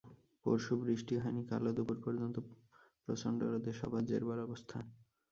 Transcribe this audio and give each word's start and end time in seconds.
পরশু 0.45 0.73
বৃষ্টি 0.81 1.13
হয়নি, 1.17 1.41
কালও 1.49 1.71
দুপুর 1.77 1.97
পর্যন্ত 2.05 2.35
প্রচণ্ড 3.05 3.39
রোদে 3.43 3.71
সবার 3.79 4.03
জেরবার 4.05 4.39
অবস্থা। 4.39 4.77